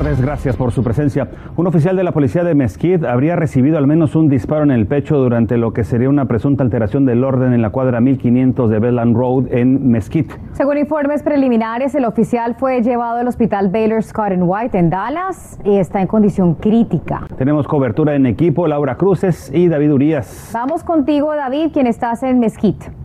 tardes, 0.00 0.20
gracias 0.22 0.56
por 0.56 0.72
su 0.72 0.82
presencia. 0.82 1.28
Un 1.56 1.66
oficial 1.66 1.94
de 1.94 2.02
la 2.04 2.12
policía 2.12 2.42
de 2.42 2.54
Mesquite 2.54 3.06
habría 3.06 3.36
recibido 3.36 3.76
al 3.76 3.86
menos 3.86 4.16
un 4.16 4.28
disparo 4.28 4.62
en 4.62 4.70
el 4.70 4.86
pecho 4.86 5.18
durante 5.18 5.58
lo 5.58 5.74
que 5.74 5.84
sería 5.84 6.08
una 6.08 6.24
presunta 6.24 6.64
alteración 6.64 7.04
del 7.04 7.22
orden 7.22 7.52
en 7.52 7.60
la 7.60 7.68
cuadra 7.68 8.00
1500 8.00 8.70
de 8.70 8.78
Bedland 8.78 9.14
Road 9.14 9.52
en 9.52 9.90
Mesquite. 9.90 10.34
Según 10.52 10.78
informes 10.78 11.22
preliminares, 11.22 11.94
el 11.94 12.06
oficial 12.06 12.54
fue 12.54 12.82
llevado 12.82 13.18
al 13.18 13.28
hospital 13.28 13.68
Baylor 13.68 14.02
Scott 14.02 14.32
White 14.38 14.78
en 14.78 14.88
Dallas 14.88 15.58
y 15.64 15.76
está 15.76 16.00
en 16.00 16.06
condición 16.06 16.54
crítica. 16.54 17.26
Tenemos 17.36 17.68
cobertura 17.68 18.14
en 18.14 18.24
equipo, 18.24 18.66
Laura 18.66 18.94
Cruces 18.94 19.50
y 19.52 19.68
David 19.68 19.92
Urias. 19.92 20.50
Vamos 20.54 20.82
contigo, 20.82 21.34
David, 21.34 21.72
quien 21.72 21.86
estás 21.86 22.22
en 22.22 22.38
Mesquite. 22.38 22.99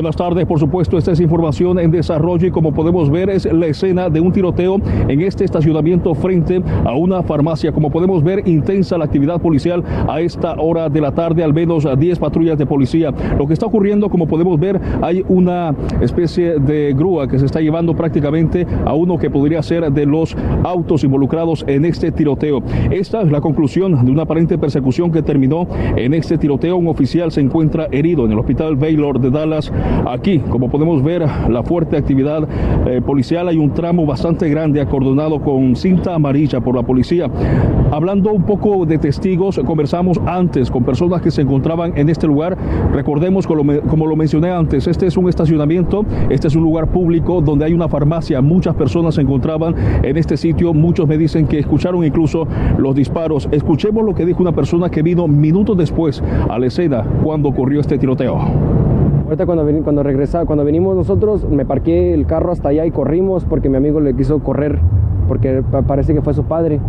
Buenas 0.00 0.16
tardes, 0.16 0.46
por 0.46 0.58
supuesto, 0.58 0.96
esta 0.96 1.12
es 1.12 1.20
información 1.20 1.78
en 1.78 1.90
desarrollo 1.90 2.46
y 2.46 2.50
como 2.50 2.72
podemos 2.72 3.10
ver 3.10 3.28
es 3.28 3.44
la 3.44 3.66
escena 3.66 4.08
de 4.08 4.18
un 4.18 4.32
tiroteo 4.32 4.80
en 5.08 5.20
este 5.20 5.44
estacionamiento 5.44 6.14
frente 6.14 6.62
a 6.86 6.94
una 6.94 7.22
farmacia. 7.22 7.70
Como 7.70 7.90
podemos 7.90 8.24
ver, 8.24 8.48
intensa 8.48 8.96
la 8.96 9.04
actividad 9.04 9.42
policial 9.42 9.84
a 10.08 10.22
esta 10.22 10.54
hora 10.54 10.88
de 10.88 11.02
la 11.02 11.12
tarde, 11.12 11.44
al 11.44 11.52
menos 11.52 11.86
10 11.98 12.18
patrullas 12.18 12.56
de 12.56 12.64
policía. 12.64 13.12
Lo 13.38 13.46
que 13.46 13.52
está 13.52 13.66
ocurriendo, 13.66 14.08
como 14.08 14.26
podemos 14.26 14.58
ver, 14.58 14.80
hay 15.02 15.22
una 15.28 15.74
especie 16.00 16.58
de 16.58 16.94
grúa 16.96 17.28
que 17.28 17.38
se 17.38 17.44
está 17.44 17.60
llevando 17.60 17.94
prácticamente 17.94 18.66
a 18.86 18.94
uno 18.94 19.18
que 19.18 19.28
podría 19.28 19.62
ser 19.62 19.92
de 19.92 20.06
los 20.06 20.34
autos 20.64 21.04
involucrados 21.04 21.62
en 21.68 21.84
este 21.84 22.10
tiroteo. 22.10 22.62
Esta 22.90 23.20
es 23.20 23.30
la 23.30 23.42
conclusión 23.42 24.02
de 24.02 24.10
una 24.10 24.22
aparente 24.22 24.56
persecución 24.56 25.12
que 25.12 25.20
terminó 25.20 25.68
en 25.94 26.14
este 26.14 26.38
tiroteo. 26.38 26.78
Un 26.78 26.88
oficial 26.88 27.32
se 27.32 27.42
encuentra 27.42 27.88
herido 27.92 28.24
en 28.24 28.32
el 28.32 28.38
hospital 28.38 28.76
Baylor 28.76 29.20
de 29.20 29.30
Dallas 29.30 29.70
Aquí, 30.06 30.38
como 30.38 30.68
podemos 30.70 31.02
ver, 31.02 31.24
la 31.48 31.62
fuerte 31.62 31.96
actividad 31.96 32.48
eh, 32.86 33.00
policial, 33.00 33.48
hay 33.48 33.56
un 33.56 33.72
tramo 33.72 34.06
bastante 34.06 34.48
grande 34.48 34.80
acordonado 34.80 35.40
con 35.40 35.76
cinta 35.76 36.14
amarilla 36.14 36.60
por 36.60 36.74
la 36.74 36.82
policía. 36.82 37.30
Hablando 37.90 38.32
un 38.32 38.42
poco 38.42 38.86
de 38.86 38.98
testigos, 38.98 39.60
conversamos 39.64 40.20
antes 40.26 40.70
con 40.70 40.84
personas 40.84 41.22
que 41.22 41.30
se 41.30 41.42
encontraban 41.42 41.92
en 41.96 42.08
este 42.08 42.26
lugar. 42.26 42.56
Recordemos, 42.92 43.46
como 43.46 44.06
lo 44.06 44.16
mencioné 44.16 44.50
antes, 44.50 44.86
este 44.86 45.06
es 45.06 45.16
un 45.16 45.28
estacionamiento, 45.28 46.04
este 46.28 46.48
es 46.48 46.56
un 46.56 46.62
lugar 46.62 46.88
público 46.88 47.40
donde 47.40 47.64
hay 47.64 47.72
una 47.72 47.88
farmacia. 47.88 48.40
Muchas 48.40 48.74
personas 48.74 49.14
se 49.14 49.22
encontraban 49.22 49.74
en 50.02 50.16
este 50.16 50.36
sitio. 50.36 50.72
Muchos 50.74 51.06
me 51.08 51.18
dicen 51.18 51.46
que 51.46 51.58
escucharon 51.58 52.04
incluso 52.04 52.46
los 52.78 52.94
disparos. 52.94 53.48
Escuchemos 53.50 54.04
lo 54.04 54.14
que 54.14 54.24
dijo 54.24 54.42
una 54.42 54.52
persona 54.52 54.90
que 54.90 55.02
vino 55.02 55.26
minutos 55.28 55.76
después 55.76 56.22
a 56.48 56.58
la 56.58 56.66
escena 56.66 57.04
cuando 57.22 57.48
ocurrió 57.48 57.80
este 57.80 57.98
tiroteo. 57.98 58.89
Ahorita 59.30 59.46
cuando, 59.46 59.64
cuando 59.84 60.02
regresa, 60.02 60.44
cuando 60.44 60.64
venimos 60.64 60.96
nosotros, 60.96 61.48
me 61.48 61.64
parqué 61.64 62.14
el 62.14 62.26
carro 62.26 62.50
hasta 62.50 62.70
allá 62.70 62.84
y 62.84 62.90
corrimos 62.90 63.44
porque 63.44 63.68
mi 63.68 63.76
amigo 63.76 64.00
le 64.00 64.12
quiso 64.16 64.40
correr, 64.40 64.80
porque 65.28 65.62
parece 65.86 66.14
que 66.14 66.20
fue 66.20 66.34
su 66.34 66.42
padre. 66.42 66.80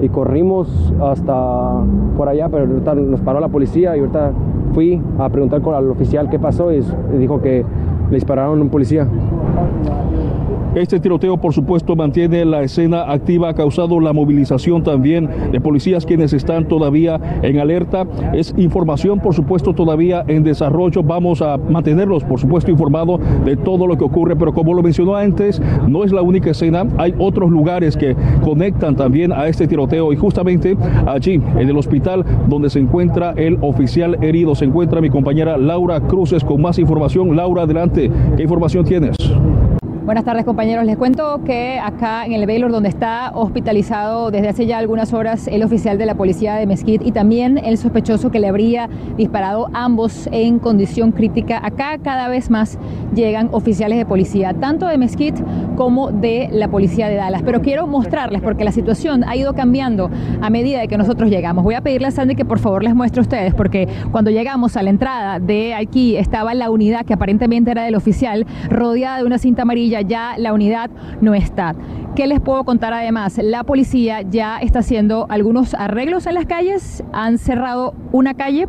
Y 0.00 0.08
corrimos 0.08 0.94
hasta 0.98 1.84
por 2.16 2.30
allá, 2.30 2.48
pero 2.48 2.64
ahorita 2.64 2.94
nos 2.94 3.20
paró 3.20 3.38
la 3.38 3.48
policía 3.48 3.94
y 3.98 4.00
ahorita 4.00 4.32
fui 4.72 4.98
a 5.18 5.28
preguntar 5.28 5.60
con 5.60 5.74
el 5.74 5.90
oficial 5.90 6.30
qué 6.30 6.38
pasó 6.38 6.72
y 6.72 6.82
dijo 7.18 7.42
que 7.42 7.66
le 8.08 8.14
dispararon 8.14 8.60
a 8.60 8.62
un 8.62 8.70
policía. 8.70 9.06
Este 10.74 11.00
tiroteo, 11.00 11.36
por 11.36 11.52
supuesto, 11.52 11.96
mantiene 11.96 12.44
la 12.44 12.62
escena 12.62 13.10
activa, 13.10 13.48
ha 13.48 13.54
causado 13.54 13.98
la 13.98 14.12
movilización 14.12 14.84
también 14.84 15.28
de 15.50 15.60
policías 15.60 16.06
quienes 16.06 16.32
están 16.32 16.68
todavía 16.68 17.20
en 17.42 17.58
alerta. 17.58 18.06
Es 18.32 18.54
información, 18.56 19.18
por 19.18 19.34
supuesto, 19.34 19.74
todavía 19.74 20.22
en 20.28 20.44
desarrollo. 20.44 21.02
Vamos 21.02 21.42
a 21.42 21.56
mantenerlos, 21.56 22.22
por 22.22 22.38
supuesto, 22.38 22.70
informados 22.70 23.20
de 23.44 23.56
todo 23.56 23.88
lo 23.88 23.98
que 23.98 24.04
ocurre, 24.04 24.36
pero 24.36 24.54
como 24.54 24.72
lo 24.72 24.82
mencionó 24.82 25.16
antes, 25.16 25.60
no 25.88 26.04
es 26.04 26.12
la 26.12 26.22
única 26.22 26.50
escena. 26.50 26.86
Hay 26.98 27.14
otros 27.18 27.50
lugares 27.50 27.96
que 27.96 28.14
conectan 28.42 28.94
también 28.94 29.32
a 29.32 29.48
este 29.48 29.66
tiroteo 29.66 30.12
y 30.12 30.16
justamente 30.16 30.76
allí, 31.04 31.34
en 31.34 31.68
el 31.68 31.76
hospital 31.76 32.24
donde 32.48 32.70
se 32.70 32.78
encuentra 32.78 33.32
el 33.36 33.58
oficial 33.60 34.22
herido, 34.22 34.54
se 34.54 34.66
encuentra 34.66 35.00
mi 35.00 35.10
compañera 35.10 35.56
Laura 35.56 36.00
Cruces 36.00 36.44
con 36.44 36.62
más 36.62 36.78
información. 36.78 37.34
Laura, 37.34 37.62
adelante. 37.62 38.08
¿Qué 38.36 38.42
información 38.44 38.84
tienes? 38.84 39.16
Buenas 40.10 40.24
tardes 40.24 40.44
compañeros, 40.44 40.84
les 40.86 40.96
cuento 40.96 41.40
que 41.44 41.78
acá 41.78 42.26
en 42.26 42.32
el 42.32 42.44
Baylor 42.44 42.72
donde 42.72 42.88
está 42.88 43.30
hospitalizado 43.32 44.32
desde 44.32 44.48
hace 44.48 44.66
ya 44.66 44.78
algunas 44.78 45.12
horas 45.12 45.46
el 45.46 45.62
oficial 45.62 45.98
de 45.98 46.06
la 46.06 46.16
policía 46.16 46.56
de 46.56 46.66
Mesquite 46.66 47.06
y 47.06 47.12
también 47.12 47.58
el 47.58 47.78
sospechoso 47.78 48.32
que 48.32 48.40
le 48.40 48.48
habría 48.48 48.88
disparado 49.16 49.70
ambos 49.72 50.28
en 50.32 50.58
condición 50.58 51.12
crítica, 51.12 51.64
acá 51.64 51.96
cada 52.02 52.26
vez 52.26 52.50
más 52.50 52.76
llegan 53.14 53.50
oficiales 53.52 53.98
de 53.98 54.04
policía, 54.04 54.52
tanto 54.52 54.86
de 54.86 54.98
Mesquite 54.98 55.44
como 55.80 56.12
de 56.12 56.50
la 56.52 56.68
policía 56.68 57.08
de 57.08 57.14
Dallas. 57.14 57.40
Pero 57.42 57.62
quiero 57.62 57.86
mostrarles 57.86 58.42
porque 58.42 58.64
la 58.64 58.70
situación 58.70 59.24
ha 59.24 59.34
ido 59.34 59.54
cambiando 59.54 60.10
a 60.42 60.50
medida 60.50 60.78
de 60.78 60.88
que 60.88 60.98
nosotros 60.98 61.30
llegamos. 61.30 61.64
Voy 61.64 61.74
a 61.74 61.80
pedirle 61.80 62.08
a 62.08 62.10
Sandy 62.10 62.34
que 62.34 62.44
por 62.44 62.58
favor 62.58 62.84
les 62.84 62.94
muestre 62.94 63.20
a 63.20 63.22
ustedes 63.22 63.54
porque 63.54 63.88
cuando 64.10 64.30
llegamos 64.30 64.76
a 64.76 64.82
la 64.82 64.90
entrada 64.90 65.38
de 65.38 65.72
aquí 65.72 66.18
estaba 66.18 66.52
la 66.52 66.68
unidad 66.68 67.06
que 67.06 67.14
aparentemente 67.14 67.70
era 67.70 67.82
del 67.84 67.94
oficial 67.94 68.44
rodeada 68.68 69.16
de 69.16 69.24
una 69.24 69.38
cinta 69.38 69.62
amarilla 69.62 70.02
ya 70.02 70.34
la 70.36 70.52
unidad 70.52 70.90
no 71.22 71.32
está. 71.32 71.74
¿Qué 72.14 72.26
les 72.26 72.40
puedo 72.40 72.64
contar 72.64 72.92
además? 72.92 73.38
La 73.42 73.64
policía 73.64 74.20
ya 74.20 74.58
está 74.58 74.80
haciendo 74.80 75.24
algunos 75.30 75.72
arreglos 75.72 76.26
en 76.26 76.34
las 76.34 76.44
calles, 76.44 77.02
han 77.12 77.38
cerrado 77.38 77.94
una 78.12 78.34
calle, 78.34 78.66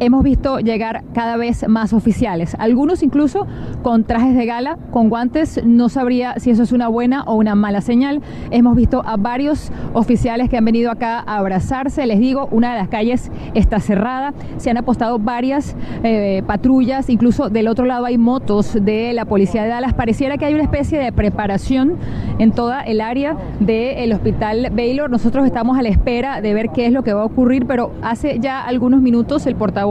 hemos 0.00 0.22
visto 0.22 0.58
llegar 0.60 1.04
cada 1.12 1.36
vez 1.36 1.66
más 1.68 1.92
oficiales, 1.92 2.56
algunos 2.58 3.02
incluso 3.02 3.46
con 3.82 4.04
trajes 4.04 4.36
de 4.36 4.46
gala, 4.46 4.78
con 4.90 5.08
guantes, 5.08 5.60
no 5.64 5.88
sabría 5.88 6.38
si 6.38 6.50
eso 6.50 6.62
es 6.62 6.72
una 6.72 6.88
buena 6.88 7.24
o 7.24 7.34
una 7.34 7.54
mala 7.54 7.80
señal. 7.80 8.20
Hemos 8.50 8.76
visto 8.76 9.02
a 9.04 9.16
varios 9.16 9.72
oficiales 9.94 10.48
que 10.48 10.56
han 10.56 10.64
venido 10.64 10.90
acá 10.90 11.22
a 11.26 11.38
abrazarse, 11.38 12.06
les 12.06 12.18
digo, 12.20 12.48
una 12.50 12.72
de 12.72 12.78
las 12.78 12.88
calles 12.88 13.30
está 13.54 13.80
cerrada, 13.80 14.34
se 14.58 14.70
han 14.70 14.76
apostado 14.76 15.18
varias 15.18 15.76
eh, 16.02 16.42
patrullas, 16.46 17.10
incluso 17.10 17.48
del 17.48 17.68
otro 17.68 17.84
lado 17.84 18.04
hay 18.04 18.18
motos 18.18 18.76
de 18.80 19.12
la 19.12 19.24
policía 19.24 19.62
de 19.62 19.68
Dallas, 19.68 19.94
pareciera 19.94 20.38
que 20.38 20.44
hay 20.44 20.54
una 20.54 20.64
especie 20.64 20.98
de 20.98 21.12
preparación 21.12 21.96
en 22.38 22.52
toda 22.52 22.82
el 22.82 23.00
área 23.00 23.36
del 23.60 24.12
hospital 24.12 24.70
Baylor. 24.72 25.10
Nosotros 25.10 25.44
estamos 25.46 25.78
a 25.78 25.82
la 25.82 25.88
espera 25.88 26.40
de 26.40 26.54
ver 26.54 26.70
qué 26.70 26.86
es 26.86 26.92
lo 26.92 27.02
que 27.02 27.12
va 27.12 27.22
a 27.22 27.24
ocurrir, 27.24 27.66
pero 27.66 27.92
hace 28.02 28.38
ya 28.38 28.62
algunos 28.62 29.00
minutos 29.00 29.46
el 29.46 29.56
portavoz 29.56 29.87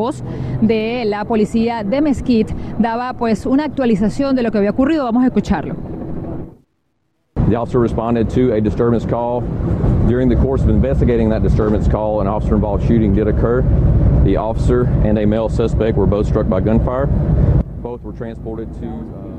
de 0.61 1.05
la 1.05 1.25
policía 1.25 1.83
de 1.83 2.01
Mesquite 2.01 2.53
daba 2.79 3.13
pues 3.13 3.45
una 3.45 3.65
actualización 3.65 4.35
de 4.35 4.43
lo 4.43 4.51
que 4.51 4.57
había 4.59 4.71
ocurrido. 4.71 5.03
Vamos 5.05 5.23
a 5.23 5.27
escucharlo. 5.27 5.75
The 7.49 7.55
officer 7.55 7.79
responded 7.79 8.29
to 8.31 8.53
a 8.53 8.61
disturbance 8.61 9.05
call. 9.05 9.41
During 10.07 10.27
the 10.27 10.35
course 10.35 10.61
of 10.63 10.69
investigating 10.69 11.29
that 11.29 11.43
disturbance 11.43 11.87
call, 11.87 12.19
an 12.19 12.27
officer 12.27 12.55
involved 12.55 12.85
shooting 12.87 13.15
did 13.15 13.27
occur. 13.27 13.61
The 14.25 14.35
officer 14.35 14.85
and 15.05 15.17
a 15.17 15.25
male 15.25 15.47
suspect 15.47 15.97
were 15.97 16.07
both 16.07 16.27
struck 16.27 16.49
by 16.49 16.59
gunfire. 16.59 17.07
Both 17.81 18.01
were 18.01 18.11
transported 18.11 18.67
to. 18.81 18.87
Uh, 18.87 19.36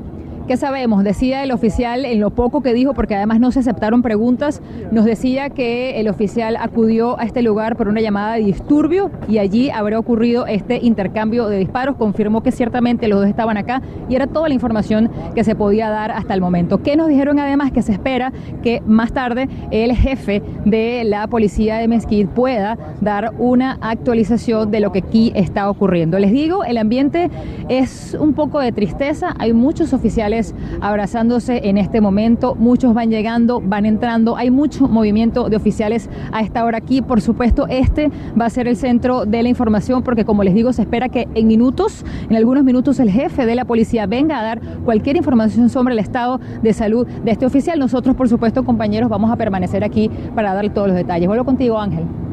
¿Qué 0.49 0.57
sabemos? 0.57 1.03
Decía 1.03 1.43
el 1.43 1.51
oficial 1.51 2.05
en 2.05 2.19
lo 2.19 2.31
poco 2.31 2.63
que 2.63 2.73
dijo, 2.73 2.95
porque 2.95 3.13
además 3.13 3.39
no 3.39 3.51
se 3.51 3.59
aceptaron 3.59 4.01
preguntas, 4.01 4.63
nos 4.91 5.05
decía 5.05 5.51
que 5.51 5.99
el 5.99 6.07
oficial 6.07 6.55
acudió 6.55 7.19
a 7.19 7.25
este 7.25 7.43
lugar 7.43 7.75
por 7.75 7.87
una 7.87 8.01
llamada 8.01 8.33
de 8.33 8.45
disturbio 8.45 9.11
y 9.27 9.37
allí 9.37 9.69
habría 9.69 9.99
ocurrido 9.99 10.47
este 10.47 10.79
intercambio 10.81 11.49
de 11.49 11.59
disparos. 11.59 11.97
Confirmó 11.97 12.41
que 12.41 12.51
ciertamente 12.51 13.07
los 13.07 13.19
dos 13.19 13.29
estaban 13.29 13.57
acá 13.57 13.83
y 14.09 14.15
era 14.15 14.25
toda 14.25 14.47
la 14.47 14.55
información 14.55 15.11
que 15.35 15.43
se 15.43 15.53
podía 15.53 15.91
dar 15.91 16.09
hasta 16.09 16.33
el 16.33 16.41
momento. 16.41 16.81
¿Qué 16.81 16.95
nos 16.95 17.09
dijeron 17.09 17.37
además? 17.37 17.71
Que 17.71 17.83
se 17.83 17.91
espera 17.91 18.33
que 18.63 18.81
más 18.87 19.13
tarde 19.13 19.47
el 19.69 19.95
jefe 19.95 20.41
de 20.65 21.03
la 21.03 21.27
policía 21.27 21.77
de 21.77 21.87
Mesquite 21.87 22.27
pueda 22.27 22.75
dar 23.01 23.35
una 23.37 23.77
actualización 23.81 24.71
de 24.71 24.79
lo 24.79 24.91
que 24.91 25.03
aquí 25.05 25.31
está 25.35 25.69
ocurriendo. 25.69 26.17
Les 26.17 26.31
digo, 26.31 26.63
el 26.63 26.79
ambiente 26.79 27.29
es 27.67 28.17
un 28.19 28.33
poco 28.33 28.59
de 28.59 28.71
tristeza, 28.71 29.35
hay 29.37 29.53
muchos 29.53 29.93
oficiales 29.93 30.38
abrazándose 30.81 31.69
en 31.69 31.77
este 31.77 32.01
momento. 32.01 32.55
Muchos 32.55 32.93
van 32.93 33.09
llegando, 33.09 33.61
van 33.61 33.85
entrando. 33.85 34.37
Hay 34.37 34.51
mucho 34.51 34.87
movimiento 34.87 35.49
de 35.49 35.55
oficiales 35.55 36.09
a 36.31 36.41
esta 36.41 36.63
hora 36.65 36.77
aquí. 36.77 37.01
Por 37.01 37.21
supuesto, 37.21 37.67
este 37.67 38.11
va 38.39 38.45
a 38.45 38.49
ser 38.49 38.67
el 38.67 38.75
centro 38.75 39.25
de 39.25 39.43
la 39.43 39.49
información 39.49 40.03
porque, 40.03 40.25
como 40.25 40.43
les 40.43 40.53
digo, 40.53 40.73
se 40.73 40.83
espera 40.83 41.09
que 41.09 41.27
en 41.35 41.47
minutos, 41.47 42.05
en 42.29 42.35
algunos 42.35 42.63
minutos, 42.63 42.99
el 42.99 43.09
jefe 43.09 43.45
de 43.45 43.55
la 43.55 43.65
policía 43.65 44.05
venga 44.05 44.39
a 44.39 44.43
dar 44.43 44.61
cualquier 44.85 45.17
información 45.17 45.69
sobre 45.69 45.93
el 45.93 45.99
estado 45.99 46.39
de 46.61 46.73
salud 46.73 47.07
de 47.07 47.31
este 47.31 47.45
oficial. 47.45 47.79
Nosotros, 47.79 48.15
por 48.15 48.29
supuesto, 48.29 48.63
compañeros, 48.63 49.09
vamos 49.09 49.31
a 49.31 49.35
permanecer 49.35 49.83
aquí 49.83 50.09
para 50.35 50.53
darle 50.53 50.69
todos 50.69 50.87
los 50.87 50.97
detalles. 50.97 51.27
Vuelvo 51.27 51.45
contigo, 51.45 51.79
Ángel. 51.79 52.28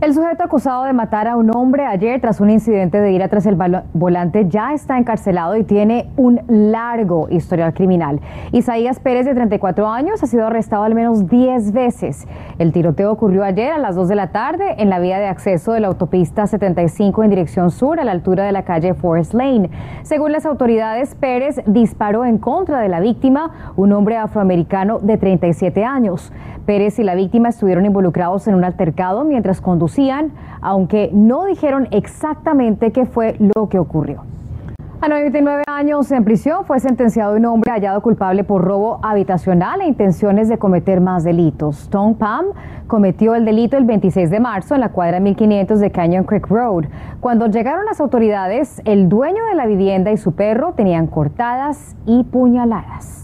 El 0.00 0.14
sujeto 0.14 0.44
acusado 0.44 0.84
de 0.84 0.92
matar 0.92 1.26
a 1.26 1.34
un 1.34 1.50
hombre 1.56 1.84
ayer 1.84 2.20
tras 2.20 2.40
un 2.40 2.50
incidente 2.50 3.00
de 3.00 3.10
ira 3.10 3.26
tras 3.26 3.46
el 3.46 3.56
volante 3.94 4.46
ya 4.48 4.72
está 4.72 4.96
encarcelado 4.96 5.56
y 5.56 5.64
tiene 5.64 6.08
un 6.16 6.40
largo 6.46 7.26
historial 7.30 7.74
criminal. 7.74 8.20
Isaías 8.52 9.00
Pérez, 9.00 9.26
de 9.26 9.34
34 9.34 9.88
años, 9.88 10.22
ha 10.22 10.28
sido 10.28 10.46
arrestado 10.46 10.84
al 10.84 10.94
menos 10.94 11.26
10 11.26 11.72
veces. 11.72 12.28
El 12.60 12.72
tiroteo 12.72 13.10
ocurrió 13.10 13.42
ayer 13.42 13.72
a 13.72 13.78
las 13.78 13.96
2 13.96 14.06
de 14.06 14.14
la 14.14 14.28
tarde 14.28 14.76
en 14.78 14.88
la 14.88 15.00
vía 15.00 15.18
de 15.18 15.26
acceso 15.26 15.72
de 15.72 15.80
la 15.80 15.88
autopista 15.88 16.46
75 16.46 17.24
en 17.24 17.30
dirección 17.30 17.72
sur 17.72 17.98
a 17.98 18.04
la 18.04 18.12
altura 18.12 18.44
de 18.44 18.52
la 18.52 18.62
calle 18.62 18.94
Forest 18.94 19.34
Lane. 19.34 19.68
Según 20.04 20.30
las 20.30 20.46
autoridades, 20.46 21.16
Pérez 21.16 21.60
disparó 21.66 22.24
en 22.24 22.38
contra 22.38 22.78
de 22.78 22.88
la 22.88 23.00
víctima, 23.00 23.74
un 23.74 23.92
hombre 23.92 24.16
afroamericano 24.16 25.00
de 25.00 25.16
37 25.18 25.84
años. 25.84 26.32
Pérez 26.68 26.98
y 26.98 27.02
la 27.02 27.14
víctima 27.14 27.48
estuvieron 27.48 27.86
involucrados 27.86 28.46
en 28.46 28.54
un 28.54 28.62
altercado 28.62 29.24
mientras 29.24 29.62
conducían, 29.62 30.32
aunque 30.60 31.08
no 31.14 31.46
dijeron 31.46 31.88
exactamente 31.92 32.92
qué 32.92 33.06
fue 33.06 33.36
lo 33.38 33.70
que 33.70 33.78
ocurrió. 33.78 34.24
A 35.00 35.08
99 35.08 35.62
años 35.66 36.12
en 36.12 36.24
prisión 36.24 36.66
fue 36.66 36.78
sentenciado 36.78 37.36
un 37.36 37.46
hombre 37.46 37.70
hallado 37.70 38.02
culpable 38.02 38.44
por 38.44 38.62
robo 38.62 39.00
habitacional 39.02 39.80
e 39.80 39.86
intenciones 39.86 40.50
de 40.50 40.58
cometer 40.58 41.00
más 41.00 41.24
delitos. 41.24 41.88
Tom 41.88 42.16
Pam 42.16 42.48
cometió 42.86 43.34
el 43.34 43.46
delito 43.46 43.78
el 43.78 43.84
26 43.84 44.28
de 44.28 44.38
marzo 44.38 44.74
en 44.74 44.82
la 44.82 44.90
cuadra 44.90 45.20
1500 45.20 45.80
de 45.80 45.90
Canyon 45.90 46.24
Creek 46.24 46.48
Road. 46.48 46.84
Cuando 47.20 47.46
llegaron 47.46 47.86
las 47.86 47.98
autoridades, 47.98 48.82
el 48.84 49.08
dueño 49.08 49.42
de 49.46 49.54
la 49.54 49.64
vivienda 49.64 50.12
y 50.12 50.18
su 50.18 50.32
perro 50.32 50.74
tenían 50.74 51.06
cortadas 51.06 51.96
y 52.04 52.24
puñaladas. 52.24 53.18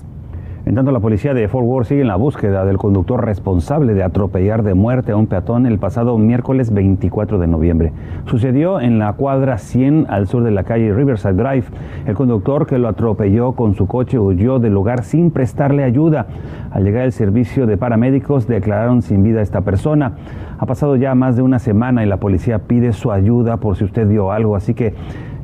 En 0.66 0.74
tanto, 0.74 0.92
la 0.92 1.00
policía 1.00 1.34
de 1.34 1.46
Fort 1.46 1.66
Worth 1.66 1.88
sigue 1.88 2.00
en 2.00 2.08
la 2.08 2.16
búsqueda 2.16 2.64
del 2.64 2.78
conductor 2.78 3.22
responsable 3.22 3.92
de 3.92 4.02
atropellar 4.02 4.62
de 4.62 4.72
muerte 4.72 5.12
a 5.12 5.16
un 5.16 5.26
peatón 5.26 5.66
el 5.66 5.78
pasado 5.78 6.16
miércoles 6.16 6.72
24 6.72 7.38
de 7.38 7.46
noviembre. 7.46 7.92
Sucedió 8.24 8.80
en 8.80 8.98
la 8.98 9.12
cuadra 9.12 9.58
100 9.58 10.06
al 10.08 10.26
sur 10.26 10.42
de 10.42 10.50
la 10.50 10.64
calle 10.64 10.94
Riverside 10.94 11.34
Drive. 11.34 11.66
El 12.06 12.14
conductor 12.14 12.66
que 12.66 12.78
lo 12.78 12.88
atropelló 12.88 13.52
con 13.52 13.74
su 13.74 13.86
coche 13.86 14.18
huyó 14.18 14.58
del 14.58 14.72
lugar 14.72 15.04
sin 15.04 15.30
prestarle 15.30 15.84
ayuda. 15.84 16.28
Al 16.70 16.82
llegar 16.82 17.04
el 17.04 17.12
servicio 17.12 17.66
de 17.66 17.76
paramédicos 17.76 18.46
declararon 18.46 19.02
sin 19.02 19.22
vida 19.22 19.40
a 19.40 19.42
esta 19.42 19.60
persona. 19.60 20.12
Ha 20.58 20.64
pasado 20.64 20.96
ya 20.96 21.14
más 21.14 21.36
de 21.36 21.42
una 21.42 21.58
semana 21.58 22.04
y 22.04 22.06
la 22.06 22.16
policía 22.16 22.60
pide 22.60 22.94
su 22.94 23.12
ayuda 23.12 23.58
por 23.58 23.76
si 23.76 23.84
usted 23.84 24.08
vio 24.08 24.32
algo, 24.32 24.56
así 24.56 24.72
que 24.72 24.94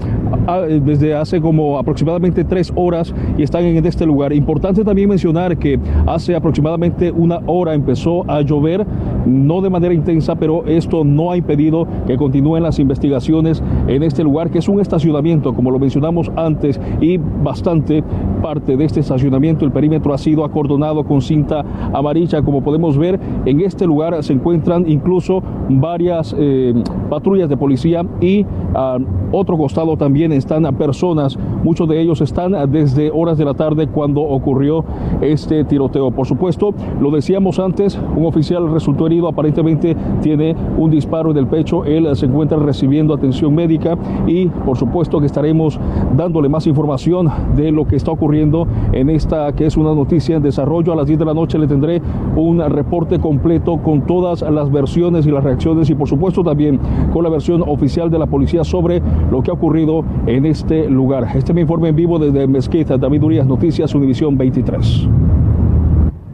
desde 0.84 1.14
hace 1.14 1.40
como 1.40 1.78
aproximadamente 1.78 2.44
tres 2.44 2.72
horas 2.74 3.14
y 3.38 3.42
están 3.42 3.64
en 3.64 3.84
este 3.84 4.06
lugar. 4.06 4.32
Importante 4.32 4.84
también 4.84 5.08
mencionar 5.08 5.56
que 5.56 5.78
hace 6.06 6.34
aproximadamente 6.34 7.10
una 7.10 7.40
hora 7.46 7.74
empezó 7.86 8.28
a 8.28 8.40
llover, 8.40 8.84
no 9.26 9.60
de 9.60 9.70
manera 9.70 9.94
intensa, 9.94 10.34
pero 10.34 10.66
esto 10.66 11.04
no 11.04 11.30
ha 11.30 11.36
impedido 11.36 11.86
que 12.06 12.16
continúen 12.16 12.64
las 12.64 12.80
investigaciones 12.80 13.62
en 13.86 14.02
este 14.02 14.24
lugar, 14.24 14.50
que 14.50 14.58
es 14.58 14.68
un 14.68 14.80
estacionamiento, 14.80 15.54
como 15.54 15.70
lo 15.70 15.78
mencionamos 15.78 16.32
antes, 16.34 16.80
y 17.00 17.18
bastante 17.18 18.02
parte 18.42 18.76
de 18.76 18.84
este 18.84 19.00
estacionamiento, 19.00 19.64
el 19.64 19.70
perímetro 19.70 20.12
ha 20.12 20.18
sido 20.18 20.44
acordonado 20.44 21.04
con 21.04 21.20
cinta 21.22 21.64
amarilla, 21.92 22.42
como 22.42 22.60
podemos 22.62 22.98
ver, 22.98 23.20
en 23.44 23.60
este 23.60 23.86
lugar 23.86 24.22
se 24.24 24.32
encuentran 24.32 24.88
incluso 24.88 25.42
varias 25.68 26.34
eh, 26.36 26.74
patrullas 27.08 27.48
de 27.48 27.56
policía 27.56 28.04
y 28.20 28.44
a 28.74 28.98
otro 29.32 29.56
costado 29.56 29.96
también 29.96 30.32
están 30.32 30.62
personas, 30.76 31.38
muchos 31.62 31.88
de 31.88 32.00
ellos 32.00 32.20
están 32.20 32.54
desde 32.70 33.10
horas 33.10 33.38
de 33.38 33.44
la 33.44 33.54
tarde 33.54 33.88
cuando 33.88 34.22
ocurrió 34.22 34.84
este 35.20 35.64
tiroteo. 35.64 36.10
Por 36.10 36.26
supuesto, 36.26 36.74
lo 37.00 37.10
decíamos 37.10 37.58
antes, 37.58 37.75
un 38.16 38.24
oficial 38.24 38.70
resultó 38.70 39.06
herido, 39.06 39.28
aparentemente 39.28 39.96
tiene 40.22 40.56
un 40.76 40.90
disparo 40.90 41.30
en 41.30 41.36
el 41.36 41.46
pecho, 41.46 41.84
él 41.84 42.08
se 42.16 42.26
encuentra 42.26 42.58
recibiendo 42.58 43.12
atención 43.12 43.54
médica 43.54 43.96
y 44.26 44.46
por 44.46 44.76
supuesto 44.76 45.20
que 45.20 45.26
estaremos 45.26 45.78
dándole 46.16 46.48
más 46.48 46.66
información 46.66 47.28
de 47.56 47.72
lo 47.72 47.86
que 47.86 47.96
está 47.96 48.10
ocurriendo 48.12 48.66
en 48.92 49.10
esta 49.10 49.52
que 49.52 49.66
es 49.66 49.76
una 49.76 49.94
noticia 49.94 50.36
en 50.36 50.42
desarrollo. 50.42 50.92
A 50.92 50.96
las 50.96 51.06
10 51.06 51.18
de 51.18 51.24
la 51.24 51.34
noche 51.34 51.58
le 51.58 51.66
tendré 51.66 52.00
un 52.36 52.60
reporte 52.60 53.18
completo 53.18 53.78
con 53.78 54.06
todas 54.06 54.42
las 54.42 54.70
versiones 54.70 55.26
y 55.26 55.30
las 55.30 55.44
reacciones 55.44 55.90
y 55.90 55.94
por 55.94 56.08
supuesto 56.08 56.42
también 56.42 56.78
con 57.12 57.22
la 57.22 57.30
versión 57.30 57.62
oficial 57.66 58.10
de 58.10 58.18
la 58.18 58.26
policía 58.26 58.64
sobre 58.64 59.02
lo 59.30 59.42
que 59.42 59.50
ha 59.50 59.54
ocurrido 59.54 60.04
en 60.26 60.46
este 60.46 60.88
lugar. 60.88 61.24
Este 61.34 61.52
es 61.52 61.54
mi 61.54 61.62
informe 61.62 61.88
en 61.88 61.96
vivo 61.96 62.18
desde 62.18 62.36
de 62.36 62.46
Mezquita, 62.46 62.98
David 62.98 63.22
Urias, 63.22 63.46
Noticias, 63.46 63.94
Univisión 63.94 64.36
23. 64.36 65.08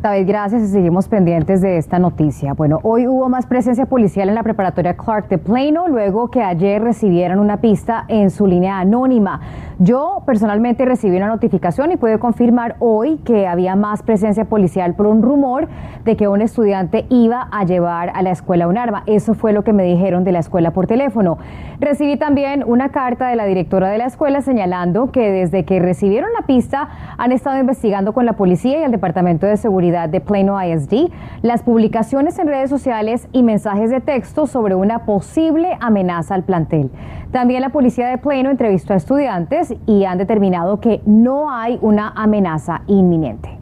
David, 0.03 0.27
gracias 0.27 0.63
y 0.63 0.67
seguimos 0.67 1.07
pendientes 1.07 1.61
de 1.61 1.77
esta 1.77 2.01
noticia. 2.01 2.55
Bueno, 2.55 2.81
hoy 2.83 3.07
hubo 3.07 3.29
más 3.29 3.47
presencia 3.47 3.87
policial 3.87 4.29
en 4.29 4.35
la 4.35 4.43
preparatoria 4.43 4.97
Clark 4.97 5.29
de 5.29 5.39
Plano 5.39 5.87
luego 5.87 6.29
que 6.29 6.43
ayer 6.43 6.83
recibieron 6.83 7.39
una 7.39 7.59
pista 7.59 8.05
en 8.09 8.31
su 8.31 8.49
línea 8.49 8.81
anónima. 8.81 9.41
Yo 9.79 10.25
personalmente 10.27 10.85
recibí 10.85 11.17
una 11.17 11.29
notificación 11.29 11.93
y 11.93 11.97
pude 11.97 12.19
confirmar 12.19 12.75
hoy 12.81 13.19
que 13.19 13.47
había 13.47 13.77
más 13.77 14.03
presencia 14.03 14.45
policial 14.45 14.95
por 14.95 15.07
un 15.07 15.23
rumor 15.23 15.69
de 16.05 16.17
que 16.17 16.27
un 16.27 16.43
estudiante 16.43 17.07
iba 17.09 17.49
a 17.53 17.65
llevar 17.65 18.11
a 18.13 18.23
la 18.23 18.33
escuela 18.33 18.67
un 18.67 18.79
arma. 18.79 19.05
Eso 19.07 19.35
fue 19.35 19.53
lo 19.53 19.63
que 19.63 19.73
me 19.73 19.85
dijeron 19.85 20.25
de 20.25 20.33
la 20.33 20.41
escuela 20.41 20.73
por 20.73 20.89
teléfono. 20.89 21.39
Recibí 21.79 22.17
también 22.17 22.65
una 22.67 22.89
carta 22.89 23.29
de 23.29 23.37
la 23.37 23.45
directora 23.45 23.89
de 23.89 23.99
la 23.99 24.07
escuela 24.07 24.41
señalando 24.41 25.13
que 25.13 25.31
desde 25.31 25.65
que 25.65 25.79
recibieron 25.79 26.31
la 26.39 26.45
pista 26.45 26.89
han 27.19 27.31
estado 27.31 27.61
investigando 27.61 28.13
con 28.13 28.27
la 28.27 28.33
policía 28.33 28.81
y 28.81 28.83
el 28.83 28.91
Departamento 28.91 29.47
de 29.47 29.57
Seguridad 29.57 29.92
de 29.93 30.21
Plano 30.21 30.61
ISD, 30.63 31.11
las 31.43 31.63
publicaciones 31.63 32.39
en 32.39 32.49
redes 32.49 32.71
sociales 32.71 33.29
y 33.33 33.43
mensajes 33.43 33.91
de 33.91 34.01
texto 34.01 34.47
sobre 34.47 34.75
una 34.75 35.05
posible 35.05 35.77
amenaza 35.81 36.35
al 36.35 36.43
plantel. 36.43 36.91
También 37.31 37.61
la 37.61 37.69
policía 37.69 38.09
de 38.09 38.19
Plano 38.19 38.51
entrevistó 38.51 38.95
a 38.95 38.97
estudiantes 38.97 39.75
y 39.87 40.05
han 40.05 40.19
determinado 40.19 40.81
que 40.81 41.01
no 41.07 41.51
hay 41.51 41.79
una 41.83 42.09
amenaza 42.17 42.83
inminente. 42.87 43.62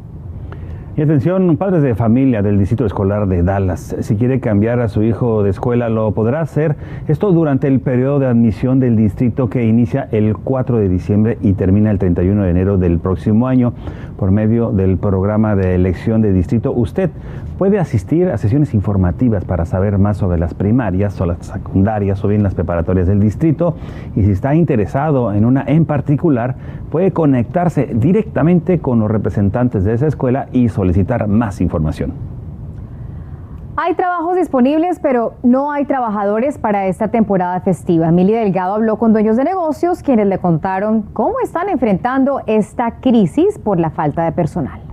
Y 1.01 1.03
atención, 1.03 1.57
padres 1.57 1.83
de 1.83 1.95
familia 1.95 2.43
del 2.43 2.59
Distrito 2.59 2.85
Escolar 2.85 3.27
de 3.27 3.43
Dallas, 3.43 3.97
si 4.01 4.17
quiere 4.17 4.39
cambiar 4.39 4.81
a 4.81 4.89
su 4.89 5.03
hijo 5.03 5.43
de 5.43 5.49
escuela 5.49 5.89
lo 5.89 6.13
podrá 6.13 6.43
hacer. 6.43 6.77
Esto 7.09 7.33
durante 7.33 7.69
el 7.69 7.81
periodo 7.81 8.19
de 8.19 8.27
admisión 8.27 8.81
del 8.81 8.97
distrito 8.97 9.49
que 9.49 9.65
inicia 9.65 10.11
el 10.13 10.37
4 10.37 10.77
de 10.77 10.91
diciembre 10.91 11.39
y 11.41 11.55
termina 11.55 11.91
el 11.91 11.99
31 11.99 12.43
de 12.43 12.51
enero 12.51 12.77
del 12.77 12.99
próximo 12.99 13.49
año 13.49 13.73
por 14.19 14.31
medio 14.31 14.73
del 14.73 14.99
programa 14.99 15.57
de 15.57 15.75
elección 15.75 16.21
de 16.21 16.35
distrito. 16.35 16.71
Usted 16.73 17.09
puede 17.57 17.79
asistir 17.79 18.29
a 18.29 18.37
sesiones 18.37 18.75
informativas 18.75 19.47
para 19.47 19.65
saber 19.65 19.97
más 19.97 20.19
sobre 20.19 20.39
las 20.39 20.53
primarias 20.53 21.19
o 21.19 21.25
las 21.25 21.47
secundarias 21.47 22.23
o 22.23 22.29
bien 22.29 22.43
las 22.43 22.55
preparatorias 22.55 23.07
del 23.07 23.21
distrito. 23.21 23.75
Y 24.17 24.23
si 24.25 24.33
está 24.33 24.55
interesado 24.55 25.33
en 25.33 25.47
una 25.47 25.65
en 25.67 25.87
particular, 25.87 26.57
puede 26.91 27.13
conectarse 27.13 27.89
directamente 27.95 28.81
con 28.81 29.01
los 29.01 29.11
representantes 29.11 29.85
de 29.85 29.95
esa 29.95 30.07
escuela 30.07 30.49
y 30.53 30.69
solicitar 30.69 30.90
más 31.27 31.61
información. 31.61 32.13
Hay 33.77 33.95
trabajos 33.95 34.37
disponibles, 34.37 34.99
pero 35.01 35.35
no 35.43 35.73
hay 35.73 35.87
trabajadores 35.87 36.59
para 36.59 36.87
esta 36.87 37.09
temporada 37.09 37.61
festiva. 37.61 38.11
Mili 38.11 38.33
Delgado 38.33 38.75
habló 38.75 38.99
con 38.99 39.13
dueños 39.13 39.37
de 39.37 39.45
negocios, 39.45 40.03
quienes 40.03 40.27
le 40.27 40.39
contaron 40.39 41.03
cómo 41.13 41.41
están 41.43 41.69
enfrentando 41.69 42.43
esta 42.47 43.01
crisis 43.01 43.59
por 43.59 43.81
la 43.81 43.91
falta 43.91 44.25
de 44.25 44.33
personal. 44.33 44.90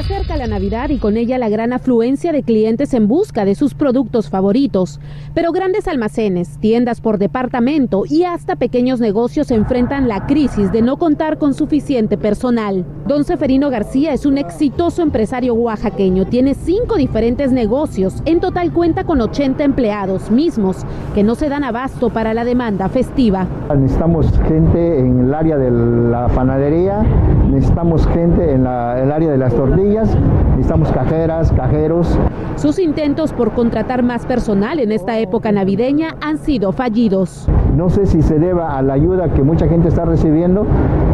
Acerca 0.00 0.36
la 0.38 0.46
Navidad 0.46 0.88
y 0.88 0.98
con 0.98 1.16
ella 1.16 1.38
la 1.38 1.50
gran 1.50 1.72
afluencia 1.72 2.32
de 2.32 2.42
clientes 2.42 2.94
en 2.94 3.06
busca 3.06 3.44
de 3.44 3.54
sus 3.54 3.74
productos 3.74 4.30
favoritos. 4.30 4.98
Pero 5.34 5.52
grandes 5.52 5.86
almacenes, 5.88 6.58
tiendas 6.58 7.00
por 7.02 7.18
departamento 7.18 8.04
y 8.08 8.24
hasta 8.24 8.56
pequeños 8.56 8.98
negocios 8.98 9.50
enfrentan 9.50 10.08
la 10.08 10.26
crisis 10.26 10.72
de 10.72 10.80
no 10.80 10.96
contar 10.96 11.36
con 11.36 11.52
suficiente 11.52 12.16
personal. 12.16 12.84
Don 13.06 13.24
Seferino 13.24 13.68
García 13.68 14.14
es 14.14 14.24
un 14.24 14.38
exitoso 14.38 15.02
empresario 15.02 15.52
oaxaqueño. 15.54 16.26
Tiene 16.26 16.54
cinco 16.54 16.96
diferentes 16.96 17.52
negocios. 17.52 18.22
En 18.24 18.40
total 18.40 18.72
cuenta 18.72 19.04
con 19.04 19.20
80 19.20 19.62
empleados 19.64 20.30
mismos 20.30 20.78
que 21.14 21.22
no 21.22 21.34
se 21.34 21.50
dan 21.50 21.62
abasto 21.64 22.08
para 22.08 22.32
la 22.32 22.44
demanda 22.44 22.88
festiva. 22.88 23.46
Necesitamos 23.76 24.26
gente 24.48 24.98
en 24.98 25.26
el 25.26 25.34
área 25.34 25.58
de 25.58 25.70
la 25.70 26.28
panadería, 26.28 27.02
necesitamos 27.50 28.06
gente 28.08 28.52
en 28.52 28.60
el 28.62 29.12
área 29.12 29.30
de 29.30 29.38
las 29.38 29.54
tortillas, 29.54 29.89
necesitamos 29.90 30.90
cajeras, 30.92 31.52
cajeros. 31.52 32.18
Sus 32.56 32.78
intentos 32.78 33.32
por 33.32 33.52
contratar 33.52 34.02
más 34.02 34.24
personal 34.26 34.78
en 34.78 34.92
esta 34.92 35.18
época 35.18 35.52
navideña 35.52 36.16
han 36.20 36.38
sido 36.38 36.72
fallidos. 36.72 37.48
No 37.80 37.88
sé 37.88 38.04
si 38.04 38.20
se 38.20 38.38
deba 38.38 38.76
a 38.76 38.82
la 38.82 38.92
ayuda 38.92 39.32
que 39.32 39.42
mucha 39.42 39.66
gente 39.66 39.88
está 39.88 40.04
recibiendo, 40.04 40.66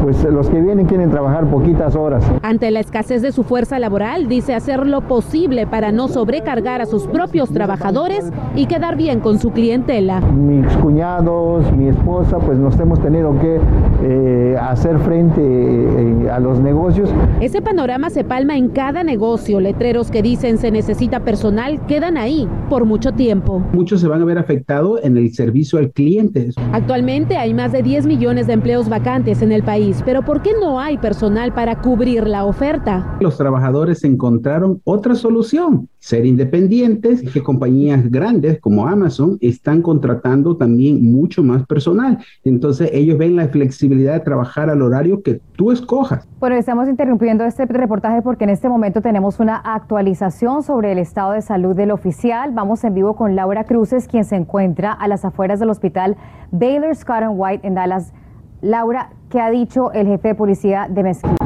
pues 0.03 0.25
los 0.25 0.51
que 0.51 0.61
vienen 0.61 0.87
quieren 0.87 1.13
trabajar 1.13 1.49
poquitas 1.49 1.95
horas. 1.95 2.25
Ante 2.43 2.73
la 2.73 2.81
escasez 2.81 3.23
de 3.23 3.31
su 3.31 3.45
fuerza 3.45 3.79
laboral, 3.79 4.27
dice 4.27 4.53
hacer 4.53 4.85
lo 4.85 5.03
posible 5.03 5.69
para 5.69 5.93
no 5.93 6.09
sobrecargar 6.09 6.83
a 6.83 6.87
sus 6.87 7.07
propios 7.07 7.51
trabajadores 7.51 8.33
y 8.57 8.67
quedar 8.67 8.97
bien 8.97 9.21
con 9.21 9.39
su 9.39 9.53
clientela. 9.53 10.21
Mis 10.21 10.67
cuñados, 10.79 11.73
mi 11.73 11.87
esposa, 11.87 12.41
pues 12.41 12.59
nos 12.59 12.77
hemos 12.81 13.01
tenido 13.01 13.39
que 13.39 13.61
eh, 14.03 14.57
hacer 14.61 14.99
frente 14.99 15.41
eh, 15.41 16.31
a 16.33 16.41
los 16.41 16.59
negocios. 16.59 17.11
Ese 17.41 17.63
panorama 17.63 18.11
se 18.11 18.25
palma 18.25 18.57
en 18.57 18.71
cada 18.71 19.05
negocio. 19.05 19.61
Letreros 19.61 20.11
que 20.11 20.21
dicen 20.21 20.59
se 20.59 20.73
necesita 20.73 21.21
personal 21.21 21.87
quedan 21.87 22.17
ahí 22.17 22.49
por 22.69 22.87
mucho 22.87 23.13
tiempo. 23.13 23.63
Muchos 23.73 24.01
se 24.01 24.09
van 24.09 24.21
a 24.21 24.25
ver 24.25 24.39
afectados 24.39 24.99
en 25.05 25.17
el 25.17 25.33
servicio 25.33 25.79
al 25.79 25.93
cliente. 25.93 26.56
Actualmente 26.77 27.37
hay 27.39 27.55
más 27.55 27.73
de 27.73 27.83
10 27.83 28.07
millones 28.07 28.47
de 28.47 28.53
empleos 28.53 28.89
vacantes 28.89 29.41
en 29.41 29.51
el 29.51 29.63
país, 29.63 30.03
pero 30.05 30.23
¿por 30.23 30.43
qué 30.43 30.51
no 30.61 30.79
hay 30.79 30.99
personal 30.99 31.55
para 31.55 31.81
cubrir 31.81 32.27
la 32.27 32.45
oferta? 32.45 33.17
Los 33.21 33.39
trabajadores 33.39 34.05
encontraron 34.05 34.81
otra 34.85 35.15
solución, 35.15 35.89
ser 35.99 36.27
independientes, 36.27 37.23
que 37.33 37.43
compañías 37.43 38.11
grandes 38.11 38.61
como 38.61 38.87
Amazon 38.87 39.39
están 39.41 39.81
contratando 39.81 40.57
también 40.57 41.03
mucho 41.03 41.43
más 41.43 41.65
personal. 41.67 42.19
Entonces 42.45 42.91
ellos 42.93 43.17
ven 43.17 43.37
la 43.37 43.49
flexibilidad 43.49 44.13
de 44.13 44.21
trabajar 44.21 44.69
al 44.69 44.83
horario 44.83 45.23
que 45.23 45.41
tú 45.57 45.73
escojas. 45.73 46.29
Bueno, 46.41 46.57
estamos 46.57 46.89
interrumpiendo 46.89 47.45
este 47.45 47.65
reportaje 47.65 48.21
porque 48.23 48.45
en 48.45 48.51
este 48.51 48.69
momento 48.69 49.01
tenemos 49.01 49.41
una 49.41 49.57
actualización 49.57 50.63
sobre 50.63 50.93
el 50.93 50.99
estado 50.99 51.33
de 51.33 51.43
salud 51.43 51.75
del 51.75 51.91
oficial. 51.91 52.51
Vamos 52.53 52.85
en 52.85 52.93
vivo 52.93 53.17
con 53.17 53.35
Laura 53.35 53.65
Cruces, 53.65 54.07
quien 54.09 54.25
se 54.25 54.37
encuentra 54.37 54.93
a 54.93 55.09
las 55.09 55.25
afueras 55.25 55.59
del 55.59 55.71
hospital 55.71 56.17
Baylor 56.51 56.95
Scott 56.95 57.23
and 57.23 57.35
White 57.37 57.67
en 57.67 57.75
Dallas. 57.75 58.13
Laura, 58.61 59.11
¿qué 59.31 59.41
ha 59.41 59.51
dicho 59.51 59.93
el 59.93 60.07
jefe 60.07 60.29
de 60.29 60.35
policía 60.35 60.87
de 60.89 61.03
Mesquite? 61.03 61.46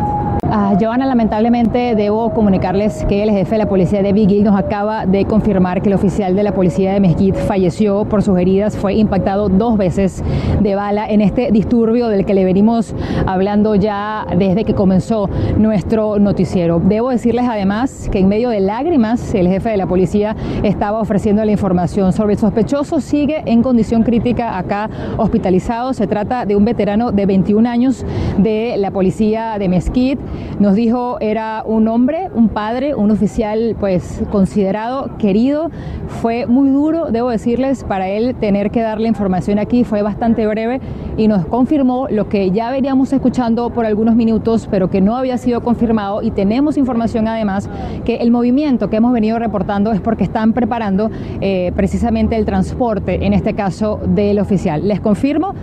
Ah, 0.53 0.77
Joana, 0.81 1.07
lamentablemente 1.07 1.95
debo 1.95 2.35
comunicarles 2.35 3.05
que 3.05 3.23
el 3.23 3.31
jefe 3.31 3.53
de 3.53 3.59
la 3.59 3.69
policía 3.69 4.03
de 4.03 4.13
Big 4.13 4.43
nos 4.43 4.59
acaba 4.59 5.07
de 5.07 5.25
confirmar 5.25 5.81
que 5.81 5.91
el 5.91 5.95
oficial 5.95 6.35
de 6.35 6.43
la 6.43 6.53
policía 6.53 6.93
de 6.93 6.99
Mesquite 6.99 7.39
falleció 7.39 8.05
por 8.05 8.25
sus 8.25 8.37
heridas, 8.37 8.77
fue 8.77 8.95
impactado 8.95 9.49
dos 9.49 9.79
veces 9.79 10.25
de 10.61 10.75
bala 10.75 11.09
en 11.09 11.21
este 11.21 11.53
disturbio 11.53 12.09
del 12.09 12.25
que 12.27 12.35
le 12.35 12.45
venimos 12.45 12.97
hablando 13.27 13.77
ya 13.77 14.27
desde 14.37 14.65
que 14.65 14.75
comenzó 14.75 15.31
nuestro 15.57 16.19
noticiero. 16.19 16.83
Debo 16.85 17.11
decirles 17.11 17.47
además 17.49 18.09
que 18.11 18.19
en 18.19 18.27
medio 18.27 18.51
de 18.51 18.59
lágrimas 18.59 19.33
el 19.37 19.47
jefe 19.47 19.69
de 19.69 19.77
la 19.77 19.87
policía 19.87 20.35
estaba 20.65 20.99
ofreciendo 20.99 21.45
la 21.45 21.53
información 21.53 22.13
sobre 22.13 22.33
el 22.33 22.41
sospechoso, 22.41 23.01
sigue 23.01 23.45
en 23.47 23.63
condición 23.63 24.03
crítica 24.03 24.59
acá 24.59 24.91
hospitalizado. 25.17 25.93
Se 25.93 26.09
trata 26.09 26.45
de 26.45 26.57
un 26.57 26.65
veterano 26.65 27.13
de 27.13 27.25
21 27.25 27.69
años 27.69 28.05
de 28.37 28.75
la 28.79 28.91
policía 28.91 29.57
de 29.57 29.69
Mesquite 29.69 30.21
nos 30.59 30.75
dijo 30.75 31.19
era 31.21 31.63
un 31.65 31.89
hombre, 31.89 32.29
un 32.35 32.49
padre, 32.49 32.95
un 32.95 33.11
oficial 33.11 33.77
pues 33.79 34.23
considerado, 34.31 35.17
querido. 35.19 35.71
Fue 36.09 36.47
muy 36.47 36.71
duro, 36.71 37.11
debo 37.11 37.31
decirles, 37.31 37.85
para 37.85 38.09
él 38.09 38.35
tener 38.35 38.71
que 38.71 38.81
darle 38.81 39.09
información 39.09 39.59
aquí, 39.59 39.85
fue 39.85 40.03
bastante 40.03 40.47
breve 40.47 40.81
y 41.17 41.29
nos 41.29 41.47
confirmó 41.47 42.09
lo 42.09 42.29
que 42.29 42.51
ya 42.51 42.71
veníamos 42.71 43.13
escuchando 43.13 43.71
por 43.71 43.87
algunos 43.87 44.17
minutos, 44.17 44.69
pero 44.71 44.91
que 44.91 45.01
no 45.01 45.17
había 45.17 45.39
sido 45.39 45.63
confirmado 45.63 46.23
y 46.23 46.31
tenemos 46.31 46.77
información 46.77 47.29
además 47.29 47.69
que 48.05 48.17
el 48.17 48.31
movimiento 48.31 48.91
que 48.91 48.97
hemos 48.97 49.13
venido 49.13 49.39
reportando 49.39 49.93
es 49.93 50.01
porque 50.01 50.25
están 50.25 50.53
preparando 50.53 51.11
eh, 51.41 51.73
precisamente 51.75 52.37
el 52.37 52.45
transporte, 52.45 53.25
en 53.25 53.33
este 53.33 53.55
caso 53.55 54.01
del 54.05 54.39
oficial. 54.39 54.87
Les 54.87 55.01
confirmo 55.01 55.55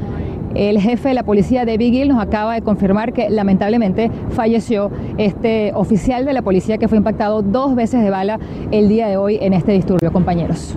el 0.56 0.80
jefe 0.80 1.10
de 1.10 1.16
la 1.16 1.24
policía 1.24 1.66
de 1.66 1.77
Big 1.77 2.08
nos 2.08 2.22
acaba 2.22 2.54
de 2.56 2.62
confirmar 2.62 3.13
que 3.13 3.30
lamentablemente 3.30 4.12
falleció 4.32 4.92
este 5.18 5.72
oficial 5.74 6.25
de 6.25 6.34
la 6.34 6.42
policía 6.42 6.77
que 6.77 6.88
fue 6.88 6.98
impactado 6.98 7.42
dos 7.42 7.75
veces 7.75 8.04
de 8.04 8.10
bala 8.10 8.39
el 8.72 8.89
día 8.89 9.08
de 9.08 9.18
hoy 9.18 9.38
en 9.42 9.54
este 9.54 9.72
disturbio, 9.72 10.12
compañeros. 10.12 10.75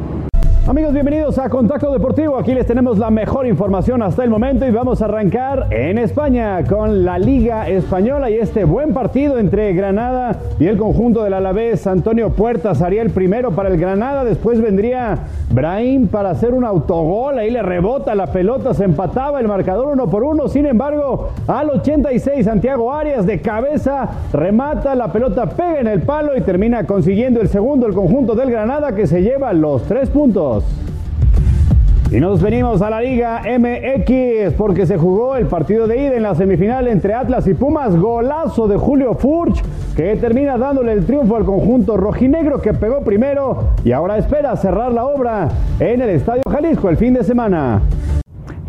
Amigos, 0.71 0.93
bienvenidos 0.93 1.37
a 1.37 1.49
Contacto 1.49 1.91
Deportivo. 1.91 2.39
Aquí 2.39 2.55
les 2.55 2.65
tenemos 2.65 2.97
la 2.97 3.11
mejor 3.11 3.45
información 3.45 4.03
hasta 4.03 4.23
el 4.23 4.31
momento 4.31 4.65
y 4.65 4.71
vamos 4.71 5.03
a 5.03 5.07
arrancar 5.07 5.67
en 5.73 5.99
España 5.99 6.63
con 6.63 7.05
la 7.05 7.19
Liga 7.19 7.69
Española 7.69 8.31
y 8.31 8.35
este 8.35 8.63
buen 8.63 8.95
partido 8.95 9.41
entre 9.41 9.73
Granada 9.73 10.39
y 10.61 10.69
el 10.69 10.79
conjunto 10.79 11.25
del 11.25 11.35
Alavés. 11.35 11.89
Antonio 11.89 12.31
Puertas 12.31 12.83
haría 12.83 13.03
el 13.03 13.11
primero 13.11 13.51
para 13.51 13.69
el 13.69 13.79
Granada, 13.79 14.23
después 14.23 14.61
vendría 14.61 15.19
Brahim 15.53 16.07
para 16.07 16.31
hacer 16.31 16.55
un 16.55 16.65
autogol, 16.65 17.41
ahí 17.41 17.51
le 17.51 17.63
rebota 17.63 18.15
la 18.15 18.29
pelota, 18.29 18.73
se 18.73 18.85
empataba 18.85 19.41
el 19.41 19.49
marcador 19.49 19.89
uno 19.89 20.09
por 20.09 20.23
uno. 20.23 20.47
Sin 20.47 20.67
embargo, 20.67 21.31
al 21.49 21.71
86 21.71 22.45
Santiago 22.45 22.93
Arias 22.93 23.27
de 23.27 23.41
cabeza 23.41 24.09
remata, 24.33 24.95
la 24.95 25.11
pelota 25.11 25.47
pega 25.47 25.81
en 25.81 25.89
el 25.89 26.03
palo 26.03 26.37
y 26.37 26.43
termina 26.43 26.87
consiguiendo 26.87 27.41
el 27.41 27.49
segundo 27.49 27.89
el 27.89 27.93
conjunto 27.95 28.37
del 28.37 28.53
Granada 28.53 28.95
que 28.95 29.09
se 29.09 29.21
lleva 29.21 29.53
los 29.53 29.83
tres 29.83 30.09
puntos. 30.11 30.60
Y 32.13 32.19
nos 32.19 32.43
venimos 32.43 32.83
a 32.83 32.91
la 32.91 33.01
Liga 33.01 33.43
MX 33.45 34.55
porque 34.55 34.85
se 34.85 34.99
jugó 34.99 35.37
el 35.37 35.47
partido 35.47 35.87
de 35.87 35.97
ida 35.97 36.17
en 36.17 36.25
la 36.25 36.35
semifinal 36.35 36.89
entre 36.89 37.15
Atlas 37.15 37.47
y 37.47 37.55
Pumas. 37.55 37.95
Golazo 37.95 38.67
de 38.67 38.77
Julio 38.77 39.15
Furch 39.15 39.63
que 39.95 40.17
termina 40.17 40.59
dándole 40.59 40.93
el 40.93 41.07
triunfo 41.07 41.37
al 41.37 41.45
conjunto 41.45 41.97
rojinegro 41.97 42.61
que 42.61 42.75
pegó 42.75 43.03
primero 43.03 43.75
y 43.85 43.93
ahora 43.93 44.19
espera 44.19 44.57
cerrar 44.57 44.93
la 44.93 45.07
obra 45.07 45.49
en 45.79 46.01
el 46.01 46.11
Estadio 46.11 46.43
Jalisco 46.51 46.89
el 46.89 46.97
fin 46.97 47.15
de 47.15 47.23
semana. 47.23 47.81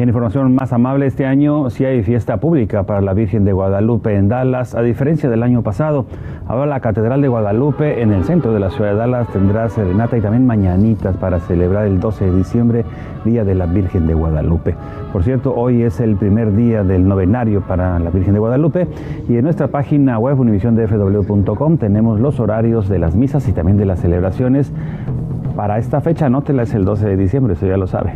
En 0.02 0.10
información 0.10 0.56
más 0.56 0.74
amable, 0.74 1.06
este 1.06 1.28
año 1.28 1.70
sí 1.70 1.86
hay 1.86 2.02
fiesta 2.02 2.38
pública 2.38 2.82
para 2.88 3.02
la 3.02 3.14
Virgen 3.14 3.46
de 3.46 3.54
Guadalupe 3.54 4.16
en 4.16 4.30
Dallas, 4.30 4.74
a 4.74 4.82
diferencia 4.82 5.30
del 5.30 5.44
año 5.44 5.62
pasado. 5.62 6.08
Ahora 6.48 6.66
la 6.66 6.80
Catedral 6.80 7.22
de 7.22 7.28
Guadalupe 7.28 8.02
en 8.02 8.12
el 8.12 8.24
centro 8.24 8.52
de 8.52 8.60
la 8.60 8.72
ciudad 8.72 8.94
de 8.94 8.98
Dallas 8.98 9.28
tendrá 9.28 9.70
serenata 9.70 10.18
y 10.18 10.22
también 10.22 10.48
mañanitas 10.48 11.16
para 11.18 11.40
celebrar 11.40 11.86
el 11.86 12.00
12 12.00 12.26
de 12.26 12.36
diciembre, 12.36 12.84
Día 13.26 13.44
de 13.44 13.54
la 13.54 13.68
Virgen 13.68 14.08
de 14.08 14.16
Guadalupe. 14.16 14.76
Por 15.14 15.22
cierto, 15.24 15.54
hoy 15.54 15.84
es 15.84 16.00
el 16.00 16.16
primer 16.16 16.56
día 16.56 16.84
del 16.84 17.08
novenario 17.08 17.62
para 17.62 18.00
la 18.00 18.10
Virgen 18.10 18.34
de 18.34 18.40
Guadalupe 18.40 18.88
y 19.30 19.38
en 19.38 19.44
nuestra 19.44 19.68
página 19.68 20.18
web 20.18 20.40
univisiondfw.com 20.40 21.78
tenemos 21.78 22.20
los 22.20 22.40
horarios 22.40 22.90
de 22.90 22.98
las 22.98 23.16
misas 23.16 23.48
y 23.48 23.52
también 23.52 23.78
de 23.78 23.86
las 23.86 24.00
celebraciones. 24.00 24.74
Para 25.56 25.78
esta 25.78 26.02
fecha, 26.02 26.26
anótela, 26.26 26.64
es 26.64 26.74
el 26.74 26.86
12 26.86 27.06
de 27.06 27.18
diciembre, 27.18 27.54
eso 27.54 27.68
ya 27.68 27.78
lo 27.78 27.86
sabe. 27.86 28.16